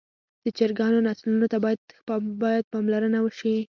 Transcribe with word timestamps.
د 0.43 0.45
چرګانو 0.57 1.05
نسلونو 1.07 1.45
ته 1.51 1.57
باید 1.65 2.59
پاملرنه 2.71 3.19
وشي. 3.21 3.53